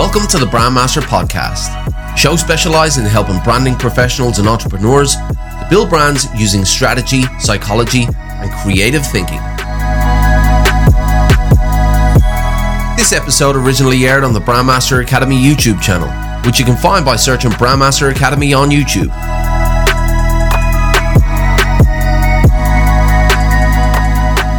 Welcome 0.00 0.28
to 0.28 0.38
the 0.38 0.46
Brandmaster 0.46 1.02
Podcast, 1.02 2.16
show 2.16 2.34
specialized 2.34 2.98
in 2.98 3.04
helping 3.04 3.38
branding 3.40 3.74
professionals 3.74 4.38
and 4.38 4.48
entrepreneurs 4.48 5.14
to 5.14 5.66
build 5.68 5.90
brands 5.90 6.26
using 6.34 6.64
strategy, 6.64 7.24
psychology, 7.38 8.06
and 8.16 8.50
creative 8.62 9.06
thinking. 9.06 9.36
This 12.96 13.12
episode 13.12 13.56
originally 13.56 14.06
aired 14.06 14.24
on 14.24 14.32
the 14.32 14.40
Brandmaster 14.40 15.02
Academy 15.02 15.36
YouTube 15.36 15.82
channel, 15.82 16.08
which 16.46 16.58
you 16.58 16.64
can 16.64 16.78
find 16.78 17.04
by 17.04 17.16
searching 17.16 17.50
Brandmaster 17.50 18.10
Academy 18.10 18.54
on 18.54 18.70
YouTube. 18.70 19.10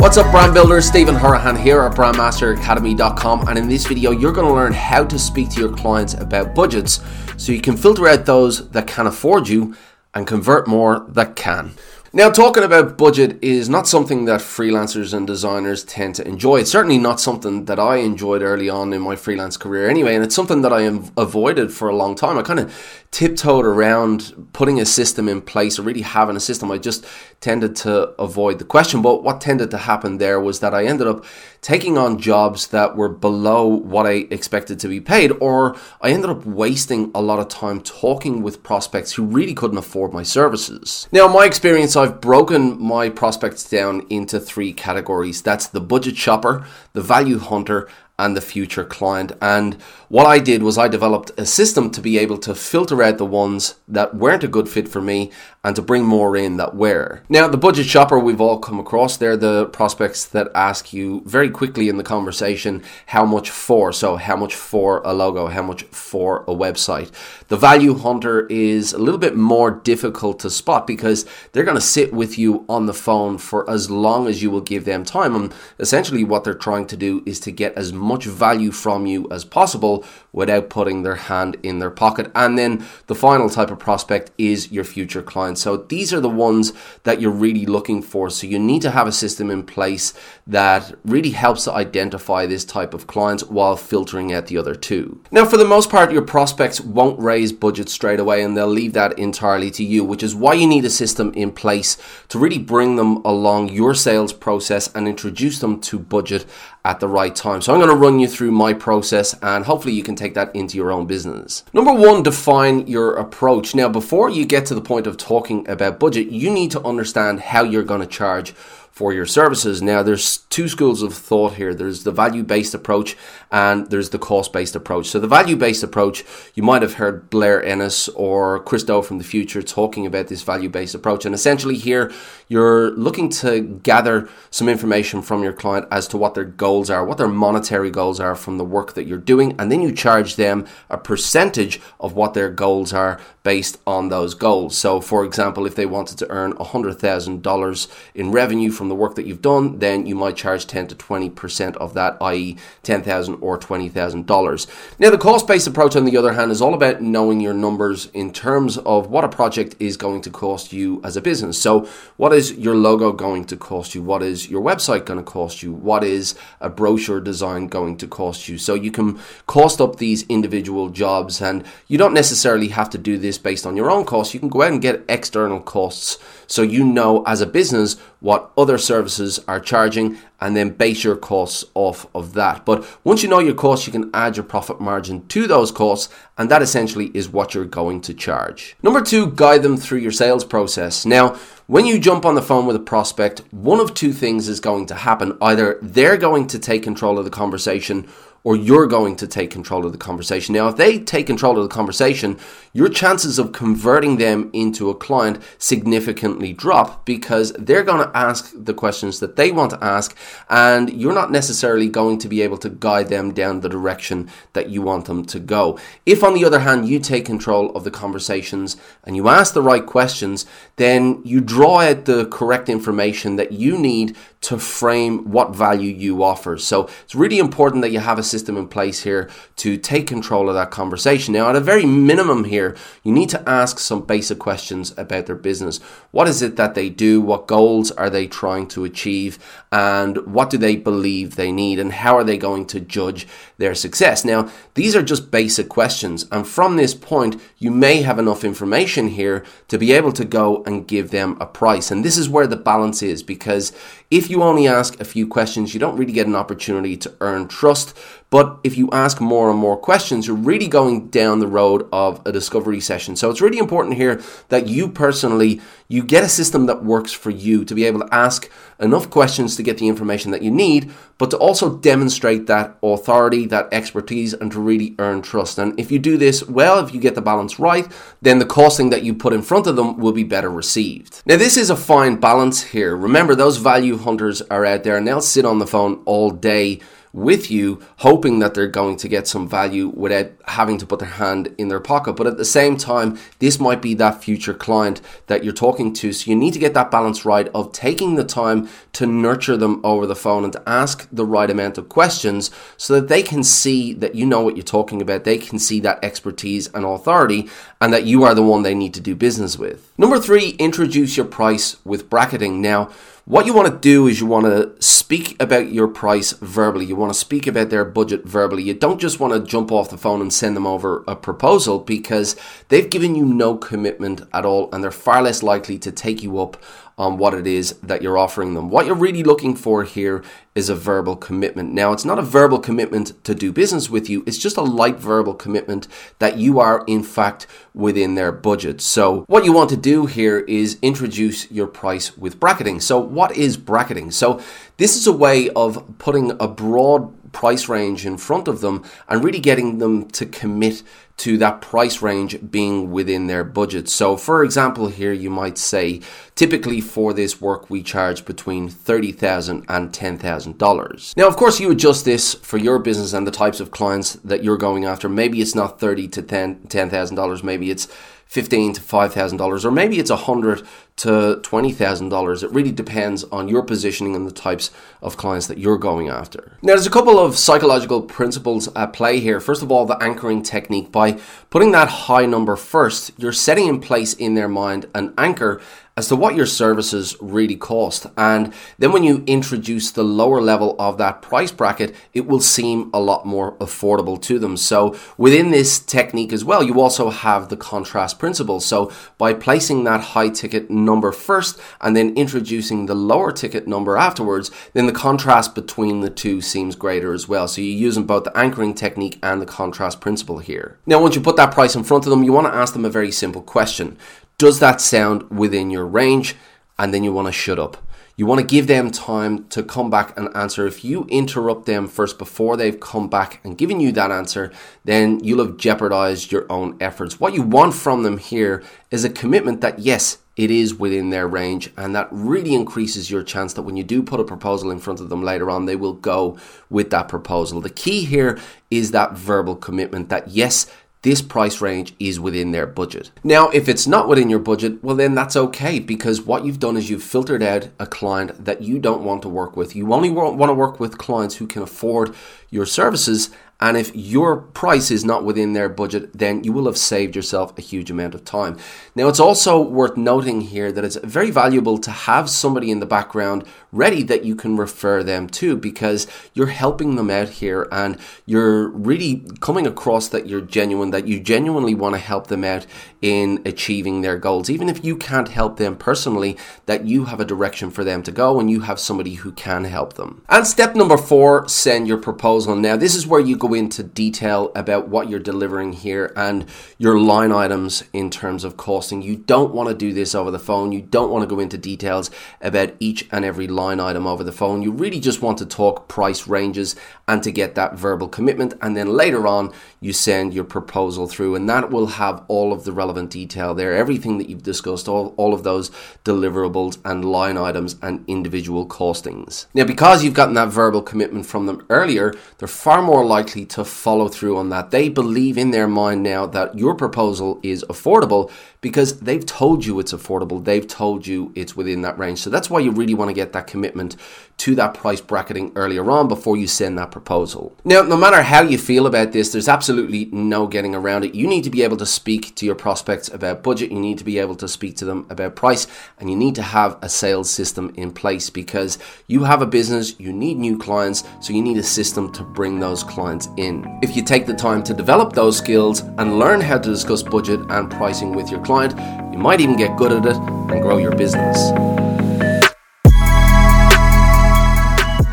What's 0.01 0.17
up, 0.17 0.31
brand 0.31 0.55
builders? 0.55 0.87
Stephen 0.87 1.13
Houraghan 1.13 1.61
here 1.61 1.83
at 1.83 1.91
brandmasteracademy.com, 1.91 3.47
and 3.47 3.55
in 3.55 3.69
this 3.69 3.85
video, 3.85 4.09
you're 4.09 4.31
going 4.31 4.47
to 4.47 4.53
learn 4.53 4.73
how 4.73 5.05
to 5.05 5.19
speak 5.19 5.51
to 5.51 5.59
your 5.59 5.71
clients 5.77 6.15
about 6.15 6.55
budgets 6.55 7.01
so 7.37 7.51
you 7.51 7.61
can 7.61 7.77
filter 7.77 8.07
out 8.07 8.25
those 8.25 8.67
that 8.71 8.87
can 8.87 9.05
afford 9.05 9.47
you 9.47 9.75
and 10.15 10.25
convert 10.25 10.67
more 10.67 11.05
that 11.09 11.35
can. 11.35 11.75
Now, 12.13 12.29
talking 12.29 12.63
about 12.63 12.97
budget 12.97 13.41
is 13.41 13.69
not 13.69 13.87
something 13.87 14.25
that 14.25 14.41
freelancers 14.41 15.13
and 15.13 15.25
designers 15.25 15.85
tend 15.85 16.15
to 16.15 16.27
enjoy. 16.27 16.59
It's 16.59 16.71
certainly 16.71 16.97
not 16.97 17.21
something 17.21 17.63
that 17.65 17.79
I 17.79 17.97
enjoyed 17.97 18.41
early 18.41 18.67
on 18.67 18.91
in 18.91 19.01
my 19.01 19.15
freelance 19.15 19.55
career 19.55 19.89
anyway, 19.89 20.15
and 20.15 20.21
it's 20.21 20.35
something 20.35 20.61
that 20.63 20.73
I 20.73 20.81
avoided 21.15 21.71
for 21.71 21.87
a 21.87 21.95
long 21.95 22.15
time. 22.15 22.37
I 22.37 22.41
kind 22.41 22.59
of 22.59 23.05
tiptoed 23.11 23.65
around 23.65 24.49
putting 24.51 24.77
a 24.79 24.85
system 24.85 25.29
in 25.29 25.41
place 25.41 25.79
or 25.79 25.83
really 25.83 26.01
having 26.01 26.35
a 26.35 26.41
system. 26.41 26.69
I 26.69 26.79
just 26.79 27.05
tended 27.39 27.77
to 27.77 28.09
avoid 28.19 28.59
the 28.59 28.65
question. 28.65 29.01
But 29.01 29.23
what 29.23 29.39
tended 29.39 29.71
to 29.71 29.77
happen 29.77 30.17
there 30.17 30.39
was 30.39 30.59
that 30.59 30.73
I 30.73 30.85
ended 30.85 31.07
up 31.07 31.23
taking 31.61 31.97
on 31.97 32.19
jobs 32.19 32.67
that 32.67 32.95
were 32.95 33.09
below 33.09 33.67
what 33.67 34.05
I 34.05 34.27
expected 34.31 34.79
to 34.79 34.87
be 34.87 34.99
paid, 34.99 35.31
or 35.39 35.77
I 36.01 36.11
ended 36.11 36.29
up 36.29 36.45
wasting 36.45 37.11
a 37.15 37.21
lot 37.21 37.39
of 37.39 37.47
time 37.47 37.81
talking 37.81 38.41
with 38.41 38.63
prospects 38.63 39.13
who 39.13 39.23
really 39.23 39.53
couldn't 39.53 39.77
afford 39.77 40.11
my 40.11 40.23
services. 40.23 41.07
Now, 41.11 41.27
my 41.27 41.45
experience, 41.45 41.95
I've 42.01 42.19
broken 42.19 42.81
my 42.81 43.09
prospects 43.09 43.69
down 43.69 44.07
into 44.09 44.39
three 44.39 44.73
categories. 44.73 45.43
That's 45.43 45.67
the 45.67 45.79
budget 45.79 46.17
shopper, 46.17 46.65
the 46.93 47.01
value 47.01 47.37
hunter, 47.37 47.87
and 48.21 48.37
the 48.37 48.41
future 48.41 48.85
client. 48.85 49.31
And 49.41 49.73
what 50.07 50.27
I 50.27 50.37
did 50.39 50.61
was 50.61 50.77
I 50.77 50.87
developed 50.87 51.31
a 51.37 51.45
system 51.45 51.89
to 51.91 52.01
be 52.01 52.17
able 52.19 52.37
to 52.39 52.53
filter 52.53 53.01
out 53.01 53.17
the 53.17 53.25
ones 53.25 53.75
that 53.87 54.13
weren't 54.13 54.43
a 54.43 54.47
good 54.47 54.69
fit 54.69 54.87
for 54.87 55.01
me 55.01 55.31
and 55.63 55.75
to 55.75 55.81
bring 55.81 56.03
more 56.03 56.35
in 56.35 56.57
that 56.57 56.75
were. 56.75 57.21
Now, 57.29 57.47
the 57.47 57.57
budget 57.57 57.85
shopper 57.85 58.19
we've 58.19 58.41
all 58.41 58.59
come 58.59 58.79
across, 58.79 59.17
they're 59.17 59.37
the 59.37 59.67
prospects 59.67 60.25
that 60.25 60.49
ask 60.53 60.91
you 60.91 61.21
very 61.25 61.49
quickly 61.49 61.87
in 61.87 61.97
the 61.97 62.03
conversation 62.03 62.83
how 63.07 63.25
much 63.25 63.49
for. 63.49 63.93
So, 63.93 64.17
how 64.17 64.35
much 64.35 64.55
for 64.55 65.01
a 65.05 65.13
logo, 65.13 65.47
how 65.47 65.61
much 65.61 65.83
for 65.83 66.41
a 66.41 66.53
website. 66.53 67.11
The 67.47 67.57
value 67.57 67.93
hunter 67.93 68.47
is 68.47 68.93
a 68.93 68.97
little 68.97 69.19
bit 69.19 69.35
more 69.35 69.71
difficult 69.71 70.39
to 70.39 70.49
spot 70.49 70.87
because 70.87 71.25
they're 71.51 71.63
going 71.63 71.75
to 71.75 71.81
sit 71.81 72.11
with 72.11 72.37
you 72.37 72.65
on 72.67 72.85
the 72.85 72.93
phone 72.93 73.37
for 73.37 73.69
as 73.69 73.89
long 73.89 74.27
as 74.27 74.41
you 74.41 74.51
will 74.51 74.61
give 74.61 74.85
them 74.85 75.05
time. 75.05 75.35
And 75.35 75.53
essentially, 75.79 76.23
what 76.23 76.43
they're 76.43 76.53
trying 76.53 76.87
to 76.87 76.97
do 76.97 77.23
is 77.25 77.39
to 77.41 77.51
get 77.51 77.73
as 77.75 77.93
much 77.93 78.10
value 78.31 78.71
from 78.71 79.05
you 79.05 79.27
as 79.31 79.43
possible 79.45 80.05
without 80.33 80.69
putting 80.69 81.03
their 81.03 81.15
hand 81.15 81.57
in 81.61 81.79
their 81.79 81.91
pocket. 81.91 82.31
And 82.33 82.57
then 82.57 82.85
the 83.07 83.15
final 83.15 83.49
type 83.49 83.69
of 83.69 83.79
prospect 83.79 84.31
is 84.37 84.71
your 84.71 84.83
future 84.83 85.21
client. 85.21 85.57
So 85.57 85.77
these 85.77 86.13
are 86.13 86.21
the 86.21 86.29
ones 86.29 86.71
that 87.03 87.19
you're 87.19 87.31
really 87.31 87.65
looking 87.65 88.01
for. 88.01 88.29
So 88.29 88.47
you 88.47 88.57
need 88.57 88.81
to 88.83 88.91
have 88.91 89.07
a 89.07 89.11
system 89.11 89.51
in 89.51 89.63
place 89.63 90.13
that 90.47 90.93
really 91.03 91.31
helps 91.31 91.65
to 91.65 91.73
identify 91.73 92.45
this 92.45 92.63
type 92.63 92.93
of 92.93 93.07
clients 93.07 93.43
while 93.43 93.75
filtering 93.75 94.31
out 94.31 94.47
the 94.47 94.57
other 94.57 94.75
two. 94.75 95.21
Now, 95.31 95.45
for 95.45 95.57
the 95.57 95.65
most 95.65 95.89
part, 95.89 96.11
your 96.11 96.21
prospects 96.21 96.79
won't 96.79 97.19
raise 97.19 97.51
budgets 97.51 97.91
straight 97.91 98.19
away 98.19 98.41
and 98.41 98.55
they'll 98.55 98.67
leave 98.67 98.93
that 98.93 99.17
entirely 99.19 99.71
to 99.71 99.83
you, 99.83 100.03
which 100.03 100.23
is 100.23 100.35
why 100.35 100.53
you 100.53 100.67
need 100.67 100.85
a 100.85 100.89
system 100.89 101.33
in 101.33 101.51
place 101.51 101.97
to 102.29 102.39
really 102.39 102.57
bring 102.57 102.95
them 102.95 103.17
along 103.25 103.69
your 103.69 103.93
sales 103.93 104.33
process 104.33 104.93
and 104.95 105.07
introduce 105.07 105.59
them 105.59 105.79
to 105.81 105.99
budget 105.99 106.45
at 106.83 106.99
the 106.99 107.07
right 107.07 107.35
time. 107.35 107.61
So 107.61 107.73
I'm 107.73 107.79
going 107.79 107.91
to 107.91 107.95
run 107.95 108.19
you 108.19 108.27
through 108.27 108.51
my 108.51 108.73
process 108.73 109.35
and 109.41 109.65
hopefully 109.65 109.93
you 109.93 110.03
can 110.03 110.15
take 110.21 110.33
that 110.35 110.55
into 110.55 110.77
your 110.77 110.91
own 110.91 111.07
business. 111.07 111.63
Number 111.73 111.93
one, 111.93 112.23
define 112.23 112.87
your 112.87 113.15
approach. 113.15 113.73
Now, 113.75 113.89
before 113.89 114.29
you 114.29 114.45
get 114.45 114.65
to 114.67 114.75
the 114.75 114.81
point 114.81 115.07
of 115.07 115.17
talking 115.17 115.67
about 115.67 115.99
budget, 115.99 116.27
you 116.27 116.49
need 116.49 116.71
to 116.71 116.81
understand 116.83 117.39
how 117.39 117.63
you're 117.63 117.83
going 117.83 118.01
to 118.01 118.07
charge 118.07 118.53
for 118.91 119.13
your 119.13 119.25
services. 119.25 119.81
Now, 119.81 120.03
there's 120.03 120.39
two 120.49 120.67
schools 120.67 121.01
of 121.01 121.13
thought 121.13 121.53
here 121.53 121.73
there's 121.73 122.03
the 122.03 122.11
value 122.11 122.43
based 122.43 122.73
approach 122.73 123.15
and 123.49 123.89
there's 123.89 124.09
the 124.09 124.19
cost 124.19 124.51
based 124.51 124.75
approach. 124.75 125.07
So, 125.07 125.19
the 125.19 125.27
value 125.27 125.55
based 125.55 125.81
approach, 125.81 126.23
you 126.53 126.61
might 126.61 126.81
have 126.81 126.95
heard 126.95 127.29
Blair 127.29 127.63
Enns 127.63 128.09
or 128.09 128.59
Chris 128.59 128.83
Do 128.83 129.01
from 129.01 129.17
the 129.17 129.23
Futur 129.23 129.61
talking 129.61 130.05
about 130.05 130.27
this 130.27 130.43
value 130.43 130.69
based 130.69 130.93
approach. 130.93 131.25
And 131.25 131.33
essentially, 131.33 131.77
here 131.77 132.11
you're 132.49 132.91
looking 132.91 133.29
to 133.29 133.61
gather 133.61 134.27
some 134.49 134.67
information 134.67 135.21
from 135.21 135.41
your 135.41 135.53
client 135.53 135.87
as 135.89 136.07
to 136.09 136.17
what 136.17 136.35
their 136.35 136.43
goals 136.43 136.89
are, 136.89 137.05
what 137.05 137.17
their 137.17 137.29
monetary 137.29 137.89
goals 137.89 138.19
are 138.19 138.35
from 138.35 138.57
the 138.57 138.65
work 138.65 138.93
that 138.93 139.07
you're 139.07 139.17
doing, 139.17 139.55
and 139.57 139.71
then 139.71 139.81
you 139.81 139.93
charge 139.93 140.35
them 140.35 140.67
a 140.89 140.97
percentage 140.97 141.79
of 141.99 142.13
what 142.13 142.33
their 142.33 142.49
goals 142.49 142.91
are 142.91 143.19
based 143.43 143.79
on 143.87 144.09
those 144.09 144.33
goals. 144.33 144.77
So, 144.77 145.01
for 145.01 145.23
example, 145.23 145.65
if 145.65 145.75
they 145.75 145.85
wanted 145.85 146.17
to 146.19 146.29
earn 146.29 146.53
$100,000 146.53 147.87
in 148.13 148.31
revenue 148.31 148.69
from 148.81 148.89
the 148.89 148.95
work 148.95 149.13
that 149.13 149.27
you've 149.27 149.43
done, 149.43 149.77
then 149.77 150.07
you 150.07 150.15
might 150.15 150.35
charge 150.35 150.65
10 150.65 150.87
to 150.87 150.95
20% 150.95 151.77
of 151.77 151.93
that, 151.93 152.17
i.e., 152.19 152.57
10,000 152.81 153.35
or 153.35 153.59
$20,000. 153.59 154.67
Now, 154.97 155.11
the 155.11 155.19
cost 155.19 155.45
based 155.47 155.67
approach, 155.67 155.95
on 155.95 156.05
the 156.05 156.17
other 156.17 156.33
hand, 156.33 156.49
is 156.49 156.63
all 156.63 156.73
about 156.73 156.99
knowing 156.99 157.41
your 157.41 157.53
numbers 157.53 158.07
in 158.07 158.33
terms 158.33 158.79
of 158.79 159.05
what 159.11 159.23
a 159.23 159.29
project 159.29 159.75
is 159.77 159.97
going 159.97 160.21
to 160.21 160.31
cost 160.31 160.73
you 160.73 160.99
as 161.03 161.15
a 161.15 161.21
business. 161.21 161.61
So, 161.61 161.87
what 162.17 162.33
is 162.33 162.53
your 162.53 162.73
logo 162.73 163.11
going 163.11 163.45
to 163.45 163.55
cost 163.55 163.93
you? 163.93 164.01
What 164.01 164.23
is 164.23 164.49
your 164.49 164.63
website 164.63 165.05
going 165.05 165.19
to 165.19 165.23
cost 165.23 165.61
you? 165.61 165.71
What 165.71 166.03
is 166.03 166.33
a 166.59 166.67
brochure 166.67 167.21
design 167.21 167.67
going 167.67 167.97
to 167.97 168.07
cost 168.07 168.49
you? 168.49 168.57
So, 168.57 168.73
you 168.73 168.89
can 168.89 169.19
cost 169.45 169.79
up 169.79 169.97
these 169.97 170.23
individual 170.23 170.89
jobs, 170.89 171.39
and 171.39 171.63
you 171.87 171.99
don't 171.99 172.15
necessarily 172.15 172.69
have 172.69 172.89
to 172.89 172.97
do 172.97 173.19
this 173.19 173.37
based 173.37 173.67
on 173.67 173.77
your 173.77 173.91
own 173.91 174.05
costs, 174.05 174.33
you 174.33 174.39
can 174.39 174.49
go 174.49 174.63
out 174.63 174.71
and 174.71 174.81
get 174.81 175.05
external 175.07 175.59
costs 175.59 176.17
so 176.51 176.61
you 176.61 176.83
know 176.83 177.23
as 177.25 177.39
a 177.39 177.45
business 177.45 177.97
what 178.19 178.51
other 178.57 178.70
services 178.77 179.39
are 179.47 179.59
charging 179.59 180.17
and 180.39 180.55
then 180.55 180.69
base 180.69 181.03
your 181.03 181.15
costs 181.15 181.63
off 181.75 182.07
of 182.15 182.33
that. 182.33 182.65
But 182.65 182.85
once 183.03 183.21
you 183.21 183.29
know 183.29 183.39
your 183.39 183.53
costs, 183.53 183.85
you 183.85 183.93
can 183.93 184.09
add 184.13 184.37
your 184.37 184.43
profit 184.43 184.81
margin 184.81 185.27
to 185.27 185.47
those 185.47 185.71
costs, 185.71 186.13
and 186.37 186.49
that 186.49 186.61
essentially 186.61 187.11
is 187.13 187.29
what 187.29 187.53
you're 187.53 187.65
going 187.65 188.01
to 188.01 188.13
charge. 188.13 188.75
Number 188.81 189.01
two, 189.01 189.31
guide 189.31 189.61
them 189.61 189.77
through 189.77 189.99
your 189.99 190.11
sales 190.11 190.43
process. 190.43 191.05
Now, 191.05 191.37
when 191.67 191.85
you 191.85 191.99
jump 191.99 192.25
on 192.25 192.35
the 192.35 192.41
phone 192.41 192.65
with 192.65 192.75
a 192.75 192.79
prospect, 192.79 193.43
one 193.51 193.79
of 193.79 193.93
two 193.93 194.11
things 194.11 194.49
is 194.49 194.59
going 194.59 194.87
to 194.87 194.95
happen. 194.95 195.37
Either 195.41 195.77
they're 195.81 196.17
going 196.17 196.47
to 196.47 196.59
take 196.59 196.83
control 196.83 197.19
of 197.19 197.25
the 197.25 197.31
conversation 197.31 198.07
or 198.43 198.55
you're 198.55 198.87
going 198.87 199.15
to 199.17 199.27
take 199.27 199.51
control 199.51 199.85
of 199.85 199.91
the 199.91 199.97
conversation. 199.97 200.53
Now, 200.53 200.67
if 200.67 200.75
they 200.75 200.99
take 200.99 201.27
control 201.27 201.57
of 201.57 201.63
the 201.63 201.73
conversation, 201.73 202.39
your 202.73 202.89
chances 202.89 203.37
of 203.37 203.51
converting 203.51 204.17
them 204.17 204.49
into 204.53 204.89
a 204.89 204.95
client 204.95 205.41
significantly 205.57 206.53
drop 206.53 207.05
because 207.05 207.51
they're 207.53 207.83
going 207.83 208.07
to 208.07 208.17
ask 208.17 208.53
the 208.55 208.73
questions 208.73 209.19
that 209.19 209.35
they 209.35 209.51
want 209.51 209.71
to 209.71 209.83
ask, 209.83 210.15
and 210.49 210.91
you're 210.93 211.13
not 211.13 211.31
necessarily 211.31 211.89
going 211.89 212.17
to 212.17 212.27
be 212.27 212.41
able 212.41 212.57
to 212.57 212.69
guide 212.69 213.09
them 213.09 213.33
down 213.33 213.61
the 213.61 213.69
direction 213.69 214.29
that 214.53 214.69
you 214.69 214.81
want 214.81 215.05
them 215.05 215.25
to 215.25 215.39
go. 215.39 215.79
If, 216.05 216.23
on 216.23 216.33
the 216.33 216.45
other 216.45 216.59
hand, 216.59 216.87
you 216.87 216.99
take 216.99 217.25
control 217.25 217.71
of 217.75 217.83
the 217.83 217.91
conversations 217.91 218.77
and 219.03 219.15
you 219.15 219.27
ask 219.27 219.53
the 219.53 219.61
right 219.61 219.85
questions, 219.85 220.45
then 220.77 221.21
you 221.25 221.41
draw 221.41 221.81
out 221.81 222.05
the 222.05 222.25
correct 222.27 222.69
information 222.69 223.35
that 223.35 223.51
you 223.51 223.77
need 223.77 224.15
to 224.41 224.57
frame 224.57 225.29
what 225.29 225.55
value 225.55 225.93
you 225.93 226.23
offer. 226.23 226.57
So 226.57 226.89
it's 227.03 227.13
really 227.13 227.37
important 227.37 227.83
that 227.83 227.91
you 227.91 227.99
have 227.99 228.17
a 228.17 228.23
system 228.23 228.57
in 228.57 228.67
place 228.67 229.03
here 229.03 229.29
to 229.57 229.77
take 229.77 230.07
control 230.07 230.49
of 230.49 230.55
that 230.55 230.71
conversation. 230.71 231.33
Now, 231.33 231.49
at 231.49 231.55
a 231.55 231.59
very 231.59 231.85
minimum 231.85 232.45
here, 232.45 232.60
you 233.03 233.11
need 233.11 233.29
to 233.29 233.49
ask 233.49 233.79
some 233.79 234.01
basic 234.01 234.39
questions 234.39 234.93
about 234.97 235.25
their 235.25 235.35
business. 235.35 235.79
What 236.11 236.27
is 236.27 236.41
it 236.41 236.55
that 236.55 236.75
they 236.75 236.89
do? 236.89 237.21
What 237.21 237.47
goals 237.47 237.91
are 237.91 238.09
they 238.09 238.27
trying 238.27 238.67
to 238.69 238.83
achieve? 238.83 239.39
And 239.71 240.17
what 240.25 240.49
do 240.49 240.57
they 240.57 240.75
believe 240.75 241.35
they 241.35 241.51
need? 241.51 241.79
And 241.79 241.91
how 241.91 242.17
are 242.17 242.23
they 242.23 242.37
going 242.37 242.65
to 242.67 242.79
judge 242.79 243.27
their 243.57 243.75
success? 243.75 244.25
Now, 244.25 244.49
these 244.73 244.95
are 244.95 245.03
just 245.03 245.31
basic 245.31 245.69
questions. 245.69 246.25
And 246.31 246.47
from 246.47 246.75
this 246.75 246.93
point, 246.93 247.41
you 247.57 247.71
may 247.71 248.01
have 248.01 248.19
enough 248.19 248.43
information 248.43 249.09
here 249.09 249.43
to 249.67 249.77
be 249.77 249.91
able 249.93 250.13
to 250.13 250.25
go 250.25 250.63
and 250.65 250.87
give 250.87 251.11
them 251.11 251.37
a 251.39 251.45
price. 251.45 251.91
And 251.91 252.03
this 252.03 252.17
is 252.17 252.29
where 252.29 252.47
the 252.47 252.55
balance 252.55 253.01
is 253.01 253.23
because 253.23 253.71
if 254.09 254.29
you 254.29 254.43
only 254.43 254.67
ask 254.67 254.99
a 254.99 255.05
few 255.05 255.27
questions, 255.27 255.73
you 255.73 255.79
don't 255.79 255.97
really 255.97 256.13
get 256.13 256.27
an 256.27 256.35
opportunity 256.35 256.97
to 256.97 257.13
earn 257.21 257.47
trust. 257.47 257.97
But 258.31 258.59
if 258.63 258.77
you 258.77 258.89
ask 258.91 259.19
more 259.19 259.51
and 259.51 259.59
more 259.59 259.75
questions, 259.75 260.25
you're 260.25 260.37
really 260.37 260.69
going 260.69 261.09
down 261.09 261.39
the 261.39 261.47
road 261.47 261.87
of 261.91 262.21
a 262.25 262.31
discovery 262.31 262.79
session. 262.79 263.17
So 263.17 263.29
it's 263.29 263.41
really 263.41 263.57
important 263.57 263.97
here 263.97 264.21
that 264.47 264.67
you 264.67 264.87
personally 264.87 265.59
you 265.89 266.01
get 266.01 266.23
a 266.23 266.29
system 266.29 266.65
that 266.67 266.85
works 266.85 267.11
for 267.11 267.29
you 267.29 267.65
to 267.65 267.75
be 267.75 267.83
able 267.83 267.99
to 267.99 268.15
ask 268.15 268.49
enough 268.79 269.09
questions 269.09 269.57
to 269.57 269.63
get 269.63 269.77
the 269.77 269.89
information 269.89 270.31
that 270.31 270.41
you 270.41 270.49
need, 270.49 270.89
but 271.17 271.29
to 271.31 271.37
also 271.37 271.77
demonstrate 271.77 272.47
that 272.47 272.77
authority, 272.81 273.45
that 273.47 273.67
expertise, 273.73 274.33
and 274.33 274.49
to 274.53 274.61
really 274.61 274.95
earn 274.99 275.21
trust. 275.21 275.59
And 275.59 275.77
if 275.77 275.91
you 275.91 275.99
do 275.99 276.15
this 276.15 276.47
well, 276.47 276.79
if 276.79 276.93
you 276.93 277.01
get 277.01 277.15
the 277.15 277.21
balance 277.21 277.59
right, 277.59 277.91
then 278.21 278.39
the 278.39 278.45
costing 278.45 278.91
that 278.91 279.03
you 279.03 279.13
put 279.13 279.33
in 279.33 279.41
front 279.41 279.67
of 279.67 279.75
them 279.75 279.97
will 279.97 280.13
be 280.13 280.23
better 280.23 280.49
received. 280.49 281.21
Now, 281.25 281.35
this 281.35 281.57
is 281.57 281.69
a 281.69 281.75
fine 281.75 282.15
balance 282.15 282.63
here. 282.63 282.95
Remember, 282.95 283.35
those 283.35 283.57
value 283.57 283.97
hunters 283.97 284.41
are 284.43 284.65
out 284.65 284.85
there 284.85 284.95
and 284.95 285.05
they'll 285.05 285.19
sit 285.19 285.43
on 285.43 285.59
the 285.59 285.67
phone 285.67 286.01
all 286.05 286.31
day 286.31 286.79
with 287.13 287.51
you, 287.51 287.81
hoping 287.97 288.39
that 288.39 288.53
they're 288.53 288.67
going 288.67 288.95
to 288.97 289.07
get 289.07 289.27
some 289.27 289.47
value 289.47 289.89
without 289.89 290.31
having 290.47 290.77
to 290.77 290.85
put 290.85 290.99
their 290.99 291.09
hand 291.09 291.53
in 291.57 291.67
their 291.67 291.79
pocket. 291.79 292.13
But 292.13 292.27
at 292.27 292.37
the 292.37 292.45
same 292.45 292.77
time, 292.77 293.17
this 293.39 293.59
might 293.59 293.81
be 293.81 293.93
that 293.95 294.23
future 294.23 294.53
client 294.53 295.01
that 295.27 295.43
you're 295.43 295.53
talking 295.53 295.93
to. 295.93 296.13
So 296.13 296.29
you 296.29 296.37
need 296.37 296.53
to 296.53 296.59
get 296.59 296.73
that 296.73 296.91
balance 296.91 297.25
right 297.25 297.49
of 297.49 297.71
taking 297.71 298.15
the 298.15 298.23
time 298.23 298.69
to 298.93 299.05
nurture 299.05 299.57
them 299.57 299.81
over 299.83 300.05
the 300.05 300.15
phone 300.15 300.43
and 300.43 300.53
to 300.53 300.63
ask 300.67 301.07
the 301.11 301.25
right 301.25 301.49
amount 301.49 301.77
of 301.77 301.89
questions 301.89 302.51
so 302.77 302.93
that 302.95 303.07
they 303.07 303.23
can 303.23 303.43
see 303.43 303.93
that 303.93 304.15
you 304.15 304.25
know 304.25 304.41
what 304.41 304.55
you're 304.55 304.63
talking 304.63 305.01
about. 305.01 305.23
They 305.23 305.37
can 305.37 305.59
see 305.59 305.79
that 305.81 306.03
expertise 306.03 306.67
and 306.73 306.85
authority 306.85 307.49
and 307.79 307.91
that 307.93 308.05
you 308.05 308.23
are 308.23 308.35
the 308.35 308.43
one 308.43 308.63
they 308.63 308.75
need 308.75 308.93
to 308.93 309.01
do 309.01 309.15
business 309.15 309.57
with. 309.57 309.91
Number 309.97 310.19
three, 310.19 310.49
introduce 310.51 311.17
your 311.17 311.25
price 311.25 311.77
with 311.85 312.09
bracketing. 312.09 312.61
Now, 312.61 312.89
what 313.31 313.45
you 313.45 313.53
want 313.53 313.71
to 313.71 313.79
do 313.79 314.07
is 314.07 314.19
you 314.19 314.25
want 314.25 314.45
to 314.45 314.75
speak 314.83 315.41
about 315.41 315.71
your 315.71 315.87
price 315.87 316.33
verbally. 316.33 316.83
You 316.83 316.97
want 316.97 317.13
to 317.13 317.17
speak 317.17 317.47
about 317.47 317.69
their 317.69 317.85
budget 317.85 318.25
verbally. 318.25 318.61
You 318.61 318.73
don't 318.73 318.99
just 318.99 319.21
want 319.21 319.31
to 319.31 319.39
jump 319.49 319.71
off 319.71 319.89
the 319.89 319.97
phone 319.97 320.19
and 320.19 320.33
send 320.33 320.53
them 320.53 320.67
over 320.67 321.05
a 321.07 321.15
proposal 321.15 321.79
because 321.79 322.35
they've 322.67 322.89
given 322.89 323.15
you 323.15 323.23
no 323.23 323.55
commitment 323.55 324.23
at 324.33 324.43
all 324.43 324.69
and 324.73 324.83
they're 324.83 324.91
far 324.91 325.21
less 325.21 325.41
likely 325.41 325.79
to 325.79 325.93
take 325.93 326.21
you 326.21 326.41
up 326.41 326.61
on 326.97 327.17
what 327.17 327.33
it 327.33 327.47
is 327.47 327.73
that 327.83 328.01
you're 328.01 328.17
offering 328.17 328.53
them. 328.53 328.69
What 328.69 328.85
you're 328.85 328.95
really 328.95 329.23
looking 329.23 329.55
for 329.55 329.83
here 329.83 330.23
is 330.53 330.69
a 330.69 330.75
verbal 330.75 331.15
commitment. 331.15 331.73
Now, 331.73 331.93
it's 331.93 332.05
not 332.05 332.19
a 332.19 332.23
verbal 332.23 332.59
commitment 332.59 333.23
to 333.23 333.33
do 333.33 333.51
business 333.51 333.89
with 333.89 334.09
you, 334.09 334.23
it's 334.25 334.37
just 334.37 334.57
a 334.57 334.61
light 334.61 334.97
verbal 334.97 335.33
commitment 335.33 335.87
that 336.19 336.37
you 336.37 336.59
are, 336.59 336.83
in 336.87 337.03
fact, 337.03 337.47
within 337.73 338.15
their 338.15 338.31
budget. 338.31 338.81
So, 338.81 339.21
what 339.27 339.45
you 339.45 339.53
want 339.53 339.69
to 339.69 339.77
do 339.77 340.05
here 340.05 340.39
is 340.39 340.77
introduce 340.81 341.49
your 341.49 341.67
price 341.67 342.17
with 342.17 342.39
bracketing. 342.39 342.81
So, 342.81 342.99
what 342.99 343.35
is 343.37 343.57
bracketing? 343.57 344.11
So, 344.11 344.41
this 344.77 344.97
is 344.97 345.07
a 345.07 345.13
way 345.13 345.49
of 345.49 345.97
putting 345.99 346.31
a 346.39 346.47
broad 346.47 347.13
price 347.31 347.69
range 347.69 348.05
in 348.05 348.17
front 348.17 348.47
of 348.47 348.61
them 348.61 348.83
and 349.07 349.23
really 349.23 349.39
getting 349.39 349.77
them 349.79 350.07
to 350.11 350.25
commit 350.25 350.83
to 351.17 351.37
that 351.37 351.61
price 351.61 352.01
range 352.01 352.39
being 352.49 352.89
within 352.89 353.27
their 353.27 353.43
budget. 353.43 353.87
So, 353.87 354.17
for 354.17 354.43
example, 354.43 354.87
here 354.87 355.13
you 355.13 355.29
might 355.29 355.57
say, 355.57 356.01
typically 356.35 356.81
for 356.81 357.13
this 357.13 357.39
work, 357.39 357.69
we 357.69 357.83
charge 357.83 358.25
between 358.25 358.69
$30,000 358.69 359.65
and 359.69 359.91
$10,000. 359.93 361.17
Now, 361.17 361.27
of 361.27 361.35
course, 361.37 361.59
you 361.59 361.69
adjust 361.69 362.05
this 362.05 362.33
for 362.33 362.57
your 362.57 362.79
business 362.79 363.13
and 363.13 363.27
the 363.27 363.31
types 363.31 363.59
of 363.59 363.69
clients 363.69 364.13
that 364.23 364.43
you're 364.43 364.57
going 364.57 364.85
after. 364.85 365.07
Maybe 365.07 365.41
it's 365.41 365.53
not 365.53 365.79
30 365.79 366.07
to 366.07 366.23
$10,000, 366.23 367.43
maybe 367.43 367.69
it's 367.69 367.87
fifteen 368.31 368.71
to 368.71 368.79
five 368.79 369.13
thousand 369.13 369.37
dollars, 369.37 369.65
or 369.65 369.71
maybe 369.71 369.99
it's 369.99 370.09
a 370.09 370.15
hundred 370.15 370.65
to 370.95 371.37
twenty 371.43 371.73
thousand 371.73 372.07
dollars. 372.07 372.43
It 372.43 372.51
really 372.51 372.71
depends 372.71 373.25
on 373.25 373.49
your 373.49 373.61
positioning 373.61 374.15
and 374.15 374.25
the 374.25 374.31
types 374.31 374.71
of 375.01 375.17
clients 375.17 375.47
that 375.47 375.57
you're 375.57 375.77
going 375.77 376.07
after. 376.07 376.57
Now, 376.61 376.73
there's 376.73 376.87
a 376.87 376.97
couple 376.97 377.19
of 377.19 377.37
psychological 377.37 378.01
principles 378.01 378.69
at 378.73 378.93
play 378.93 379.19
here. 379.19 379.41
First 379.41 379.61
of 379.61 379.69
all, 379.69 379.85
the 379.85 380.01
anchoring 380.01 380.43
technique. 380.43 380.93
By 380.93 381.19
putting 381.49 381.71
that 381.73 381.89
high 381.89 382.25
number 382.25 382.55
first, 382.55 383.11
you're 383.17 383.33
setting 383.33 383.67
in 383.67 383.81
place 383.81 384.13
in 384.13 384.35
their 384.35 384.47
mind 384.47 384.85
an 384.95 385.13
anchor 385.17 385.61
as 386.01 386.07
to 386.07 386.15
what 386.15 386.33
your 386.33 386.47
services 386.47 387.15
really 387.21 387.55
cost. 387.55 388.07
And 388.17 388.51
then 388.79 388.91
when 388.91 389.03
you 389.03 389.23
introduce 389.27 389.91
the 389.91 390.03
lower 390.03 390.41
level 390.41 390.75
of 390.79 390.97
that 390.97 391.21
price 391.21 391.51
bracket, 391.51 391.93
it 392.11 392.25
will 392.25 392.39
seem 392.39 392.89
a 392.91 392.99
lot 392.99 393.27
more 393.27 393.55
affordable 393.57 394.19
to 394.23 394.39
them. 394.39 394.57
So 394.57 394.97
within 395.15 395.51
this 395.51 395.77
technique 395.77 396.33
as 396.33 396.43
well, 396.43 396.63
you 396.63 396.81
also 396.81 397.11
have 397.11 397.49
the 397.49 397.55
contrast 397.55 398.17
principle. 398.17 398.59
So 398.59 398.91
by 399.19 399.35
placing 399.35 399.83
that 399.83 400.01
high 400.15 400.29
ticket 400.29 400.71
number 400.71 401.11
first 401.11 401.59
and 401.81 401.95
then 401.95 402.15
introducing 402.15 402.87
the 402.87 402.95
lower 402.95 403.31
ticket 403.31 403.67
number 403.67 403.95
afterwards, 403.95 404.49
then 404.73 404.87
the 404.87 404.91
contrast 404.91 405.53
between 405.53 405.99
the 405.99 406.09
two 406.09 406.41
seems 406.41 406.75
greater 406.75 407.13
as 407.13 407.27
well. 407.27 407.47
So 407.47 407.61
you're 407.61 407.77
using 407.77 408.05
both 408.05 408.23
the 408.23 408.35
anchoring 408.35 408.73
technique 408.73 409.19
and 409.21 409.39
the 409.39 409.45
contrast 409.45 410.01
principle 410.01 410.39
here. 410.39 410.79
Now, 410.87 410.99
once 410.99 411.13
you 411.13 411.21
put 411.21 411.35
that 411.35 411.53
price 411.53 411.75
in 411.75 411.83
front 411.83 412.07
of 412.07 412.09
them, 412.09 412.23
you 412.23 412.33
want 412.33 412.47
to 412.47 412.55
ask 412.55 412.73
them 412.73 412.85
a 412.85 412.89
very 412.89 413.11
simple 413.11 413.43
question. 413.43 413.99
Does 414.41 414.57
that 414.57 414.81
sound 414.81 415.29
within 415.29 415.69
your 415.69 415.85
range? 415.85 416.35
And 416.79 416.91
then 416.91 417.03
you 417.03 417.13
want 417.13 417.27
to 417.27 417.31
shut 417.31 417.59
up. 417.59 417.77
You 418.17 418.25
want 418.25 418.41
to 418.41 418.55
give 418.55 418.65
them 418.65 418.89
time 418.89 419.47
to 419.49 419.61
come 419.61 419.91
back 419.91 420.17
and 420.17 420.35
answer. 420.35 420.65
If 420.65 420.83
you 420.83 421.05
interrupt 421.09 421.67
them 421.67 421.87
first 421.87 422.17
before 422.17 422.57
they've 422.57 422.79
come 422.79 423.07
back 423.07 423.39
and 423.43 423.55
given 423.55 423.79
you 423.79 423.91
that 423.91 424.09
answer, 424.09 424.51
then 424.83 425.23
you'll 425.23 425.45
have 425.45 425.57
jeopardized 425.57 426.31
your 426.31 426.51
own 426.51 426.75
efforts. 426.81 427.19
What 427.19 427.35
you 427.35 427.43
want 427.43 427.75
from 427.75 428.01
them 428.01 428.17
here 428.17 428.63
is 428.89 429.03
a 429.03 429.11
commitment 429.11 429.61
that, 429.61 429.77
yes, 429.77 430.17
it 430.35 430.49
is 430.49 430.73
within 430.73 431.11
their 431.11 431.27
range, 431.27 431.69
and 431.77 431.93
that 431.93 432.07
really 432.09 432.55
increases 432.55 433.11
your 433.11 433.21
chance 433.21 433.53
that 433.53 433.61
when 433.61 433.77
you 433.77 433.83
do 433.83 434.01
put 434.01 434.19
a 434.19 434.23
proposal 434.23 434.71
in 434.71 434.79
front 434.79 435.01
of 435.01 435.09
them 435.09 435.21
later 435.21 435.51
on, 435.51 435.65
they 435.65 435.75
will 435.75 435.93
go 435.93 436.35
with 436.67 436.89
that 436.89 437.07
proposal. 437.09 437.61
The 437.61 437.69
key 437.69 438.05
here 438.05 438.39
is 438.71 438.89
that 438.89 439.13
verbal 439.13 439.55
commitment 439.55 440.09
that, 440.09 440.29
yes, 440.29 440.65
this 441.03 441.21
price 441.21 441.61
range 441.61 441.95
is 441.99 442.19
within 442.19 442.51
their 442.51 442.67
budget. 442.67 443.09
Now, 443.23 443.49
if 443.49 443.67
it's 443.67 443.87
not 443.87 444.07
within 444.07 444.29
your 444.29 444.39
budget, 444.39 444.83
well, 444.83 444.95
then 444.95 445.15
that's 445.15 445.35
okay 445.35 445.79
because 445.79 446.21
what 446.21 446.45
you've 446.45 446.59
done 446.59 446.77
is 446.77 446.89
you've 446.89 447.03
filtered 447.03 447.41
out 447.41 447.69
a 447.79 447.87
client 447.87 448.45
that 448.45 448.61
you 448.61 448.77
don't 448.77 449.03
want 449.03 449.23
to 449.23 449.29
work 449.29 449.57
with. 449.57 449.75
You 449.75 449.91
only 449.93 450.11
want 450.11 450.49
to 450.49 450.53
work 450.53 450.79
with 450.79 450.99
clients 450.99 451.35
who 451.35 451.47
can 451.47 451.63
afford 451.63 452.13
your 452.51 452.67
services 452.67 453.31
and 453.61 453.77
if 453.77 453.95
your 453.95 454.37
price 454.37 454.89
is 454.89 455.05
not 455.05 455.23
within 455.23 455.53
their 455.53 455.69
budget, 455.69 456.17
then 456.17 456.43
you 456.43 456.51
will 456.51 456.65
have 456.65 456.77
saved 456.77 457.15
yourself 457.15 457.55
a 457.57 457.61
huge 457.61 457.91
amount 457.91 458.15
of 458.15 458.25
time. 458.25 458.57
Now, 458.95 459.07
it's 459.07 459.19
also 459.19 459.61
worth 459.61 459.95
noting 459.95 460.41
here 460.41 460.71
that 460.71 460.83
it's 460.83 460.95
very 460.95 461.29
valuable 461.29 461.77
to 461.77 461.91
have 461.91 462.27
somebody 462.27 462.71
in 462.71 462.79
the 462.79 462.87
background 462.87 463.45
ready 463.71 464.01
that 464.03 464.25
you 464.25 464.35
can 464.35 464.57
refer 464.57 465.03
them 465.03 465.27
to 465.27 465.55
because 465.55 466.07
you're 466.33 466.47
helping 466.47 466.95
them 466.95 467.11
out 467.11 467.29
here 467.29 467.67
and 467.71 467.97
you're 468.25 468.69
really 468.69 469.23
coming 469.39 469.67
across 469.67 470.07
that 470.09 470.27
you're 470.27 470.41
genuine, 470.41 470.89
that 470.89 471.07
you 471.07 471.19
genuinely 471.19 471.75
want 471.75 471.93
to 471.93 472.01
help 472.01 472.27
them 472.27 472.43
out 472.43 472.65
in 473.01 473.41
achieving 473.45 474.01
their 474.01 474.17
goals. 474.17 474.49
Even 474.49 474.69
if 474.69 474.83
you 474.83 474.97
can't 474.97 475.29
help 475.29 475.57
them 475.57 475.75
personally, 475.75 476.35
that 476.65 476.85
you 476.85 477.05
have 477.05 477.19
a 477.19 477.25
direction 477.25 477.69
for 477.69 477.83
them 477.83 478.01
to 478.01 478.11
go 478.11 478.39
and 478.39 478.49
you 478.49 478.61
have 478.61 478.79
somebody 478.79 479.13
who 479.13 479.31
can 479.31 479.65
help 479.65 479.93
them. 479.93 480.23
And 480.29 480.47
step 480.47 480.75
number 480.75 480.97
four, 480.97 481.47
send 481.47 481.87
your 481.87 481.97
proposal. 481.97 482.55
Now, 482.55 482.75
this 482.75 482.95
is 482.95 483.05
where 483.05 483.21
you 483.21 483.37
go 483.37 483.50
into 483.53 483.83
detail 483.83 484.51
about 484.55 484.87
what 484.87 485.09
you're 485.09 485.19
delivering 485.19 485.73
here 485.73 486.13
and 486.15 486.45
your 486.77 486.99
line 486.99 487.31
items 487.31 487.83
in 487.93 488.09
terms 488.09 488.43
of 488.43 488.57
costing. 488.57 489.01
You 489.01 489.17
don't 489.17 489.53
want 489.53 489.69
to 489.69 489.75
do 489.75 489.93
this 489.93 490.15
over 490.15 490.31
the 490.31 490.39
phone. 490.39 490.71
You 490.71 490.81
don't 490.81 491.11
want 491.11 491.27
to 491.27 491.35
go 491.35 491.39
into 491.39 491.57
details 491.57 492.11
about 492.41 492.73
each 492.79 493.07
and 493.11 493.25
every 493.25 493.47
line 493.47 493.79
item 493.79 494.07
over 494.07 494.23
the 494.23 494.31
phone. 494.31 494.61
You 494.61 494.71
really 494.71 494.99
just 494.99 495.21
want 495.21 495.37
to 495.39 495.45
talk 495.45 495.87
price 495.87 496.27
ranges 496.27 496.75
and 497.07 497.21
to 497.23 497.31
get 497.31 497.55
that 497.55 497.75
verbal 497.75 498.07
commitment. 498.07 498.53
And 498.61 498.75
then 498.77 498.87
later 498.87 499.27
on, 499.27 499.53
you 499.79 499.93
send 499.93 500.33
your 500.33 500.43
proposal 500.43 501.07
through, 501.07 501.35
and 501.35 501.49
that 501.49 501.71
will 501.71 501.87
have 501.87 502.23
all 502.27 502.53
of 502.53 502.63
the 502.63 502.71
relevant 502.71 503.09
detail 503.09 503.53
there, 503.53 503.73
everything 503.75 504.17
that 504.17 504.29
you've 504.29 504.43
discussed, 504.43 504.87
all, 504.87 505.13
all 505.17 505.33
of 505.33 505.43
those 505.43 505.71
deliverables 506.05 506.77
and 506.85 507.03
line 507.03 507.37
items 507.37 507.75
and 507.81 508.03
individual 508.07 508.65
costings. 508.65 509.47
Now, 509.53 509.65
because 509.65 510.03
you've 510.03 510.13
gotten 510.13 510.35
that 510.35 510.49
verbal 510.49 510.81
commitment 510.81 511.25
from 511.25 511.47
them 511.47 511.65
earlier, 511.69 512.13
they're 512.37 512.47
far 512.47 512.81
more 512.81 513.03
likely 513.03 513.40
to 513.47 513.65
follow 513.65 514.07
through 514.07 514.37
on 514.37 514.49
that. 514.49 514.71
They 514.71 514.89
believe 514.89 515.37
in 515.37 515.51
their 515.51 515.67
mind 515.67 516.03
now 516.03 516.25
that 516.27 516.57
your 516.57 516.75
proposal 516.75 517.39
is 517.43 517.63
affordable 517.69 518.31
because 518.61 518.99
they've 518.99 519.25
told 519.25 519.65
you 519.65 519.79
it's 519.79 519.91
affordable. 519.91 520.43
They've 520.43 520.67
told 520.67 521.07
you 521.07 521.31
it's 521.35 521.55
within 521.55 521.81
that 521.81 521.97
range. 521.97 522.19
So 522.19 522.29
that's 522.29 522.49
why 522.49 522.59
you 522.59 522.71
really 522.71 522.93
want 522.93 523.09
to 523.09 523.13
get 523.13 523.33
that 523.33 523.47
commitment 523.47 523.95
to 524.37 524.55
that 524.55 524.73
price 524.73 525.01
bracketing 525.01 525.51
earlier 525.55 525.89
on 525.91 526.07
before 526.07 526.37
you 526.37 526.47
send 526.47 526.77
that 526.77 526.91
proposal. 526.91 527.55
Now, 527.63 527.81
no 527.81 527.97
matter 527.97 528.21
how 528.21 528.41
you 528.41 528.57
feel 528.57 528.87
about 528.87 529.11
this, 529.11 529.31
there's 529.31 529.47
absolutely 529.47 530.05
no 530.05 530.47
getting 530.47 530.73
around 530.73 531.05
it. 531.05 531.13
You 531.13 531.27
need 531.27 531.43
to 531.43 531.49
be 531.49 531.63
able 531.63 531.77
to 531.77 531.85
speak 531.85 532.35
to 532.35 532.45
your 532.45 532.55
prospects 532.55 533.07
about 533.09 533.43
budget, 533.43 533.71
you 533.71 533.79
need 533.79 533.97
to 533.99 534.03
be 534.03 534.19
able 534.19 534.35
to 534.35 534.47
speak 534.47 534.77
to 534.77 534.85
them 534.85 535.05
about 535.09 535.35
price, 535.35 535.67
and 535.99 536.09
you 536.09 536.15
need 536.15 536.35
to 536.35 536.41
have 536.41 536.77
a 536.81 536.89
sales 536.89 537.29
system 537.29 537.71
in 537.77 537.91
place 537.91 538.29
because 538.29 538.79
you 539.07 539.23
have 539.23 539.41
a 539.41 539.45
business, 539.45 539.99
you 539.99 540.11
need 540.11 540.37
new 540.37 540.57
clients, 540.57 541.03
so 541.19 541.33
you 541.33 541.41
need 541.41 541.57
a 541.57 541.63
system 541.63 542.11
to 542.13 542.23
bring 542.23 542.59
those 542.59 542.83
clients 542.83 543.27
in. 543.37 543.79
If 543.83 543.95
you 543.95 544.03
take 544.03 544.25
the 544.25 544.33
time 544.33 544.63
to 544.63 544.73
develop 544.73 545.13
those 545.13 545.37
skills 545.37 545.81
and 545.81 546.17
learn 546.17 546.41
how 546.41 546.57
to 546.57 546.69
discuss 546.69 547.03
budget 547.03 547.39
and 547.49 547.69
pricing 547.69 548.13
with 548.13 548.31
your 548.31 548.39
clients, 548.39 548.50
client, 548.51 548.73
you 549.13 549.17
might 549.17 549.39
even 549.39 549.55
get 549.55 549.77
good 549.77 549.93
at 549.93 550.05
it 550.05 550.17
and 550.51 550.61
grow 550.61 550.77
your 550.77 550.93
business. 550.93 551.37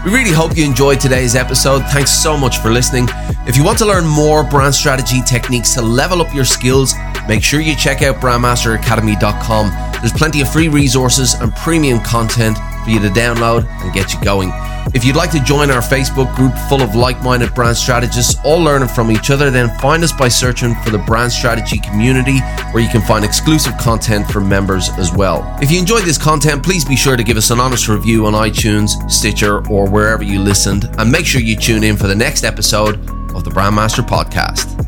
We 0.04 0.14
really 0.14 0.32
hope 0.32 0.56
you 0.56 0.64
enjoyed 0.64 0.98
today's 0.98 1.36
episode. 1.36 1.82
Thanks 1.92 2.10
so 2.10 2.36
much 2.36 2.58
for 2.58 2.70
listening. 2.70 3.06
If 3.46 3.56
you 3.56 3.62
want 3.62 3.78
to 3.78 3.86
learn 3.86 4.06
more 4.06 4.42
brand 4.42 4.74
strategy 4.74 5.20
techniques 5.22 5.74
to 5.74 5.82
level 5.82 6.20
up 6.20 6.34
your 6.34 6.44
skills, 6.44 6.94
make 7.28 7.44
sure 7.44 7.60
you 7.60 7.76
check 7.76 8.02
out 8.02 8.16
brandmasteracademy.com. 8.16 9.64
There's 10.00 10.12
plenty 10.12 10.40
of 10.40 10.50
free 10.50 10.68
resources 10.68 11.34
and 11.34 11.54
premium 11.54 12.00
content 12.00 12.58
for 12.84 12.90
you 12.90 12.98
to 13.00 13.08
download 13.08 13.68
and 13.82 13.92
get 13.92 14.12
you 14.14 14.20
going. 14.20 14.50
If 14.94 15.04
you'd 15.04 15.16
like 15.16 15.30
to 15.32 15.40
join 15.40 15.70
our 15.70 15.82
Facebook 15.82 16.34
group 16.34 16.54
full 16.68 16.82
of 16.82 16.94
like 16.94 17.22
minded 17.22 17.54
brand 17.54 17.76
strategists, 17.76 18.36
all 18.44 18.58
learning 18.58 18.88
from 18.88 19.10
each 19.10 19.30
other, 19.30 19.50
then 19.50 19.68
find 19.80 20.02
us 20.02 20.12
by 20.12 20.28
searching 20.28 20.74
for 20.76 20.90
the 20.90 20.98
Brand 20.98 21.30
Strategy 21.30 21.78
Community, 21.78 22.38
where 22.72 22.82
you 22.82 22.88
can 22.88 23.02
find 23.02 23.24
exclusive 23.24 23.76
content 23.78 24.30
for 24.30 24.40
members 24.40 24.88
as 24.96 25.12
well. 25.12 25.56
If 25.60 25.70
you 25.70 25.78
enjoyed 25.78 26.04
this 26.04 26.18
content, 26.18 26.62
please 26.62 26.84
be 26.84 26.96
sure 26.96 27.16
to 27.16 27.22
give 27.22 27.36
us 27.36 27.50
an 27.50 27.60
honest 27.60 27.88
review 27.88 28.26
on 28.26 28.32
iTunes, 28.32 29.10
Stitcher, 29.10 29.66
or 29.68 29.88
wherever 29.88 30.22
you 30.22 30.40
listened, 30.40 30.88
and 30.98 31.12
make 31.12 31.26
sure 31.26 31.40
you 31.40 31.56
tune 31.56 31.84
in 31.84 31.96
for 31.96 32.06
the 32.06 32.14
next 32.14 32.44
episode 32.44 32.96
of 33.34 33.44
the 33.44 33.50
Brandmaster 33.50 34.06
Podcast. 34.06 34.87